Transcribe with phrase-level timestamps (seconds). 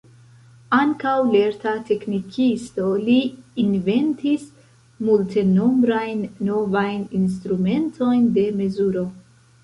[0.75, 3.17] Ankaŭ lerta teknikisto, li
[3.63, 4.45] inventis
[5.09, 9.05] multenombrajn novajn instrumentojn de mezuro.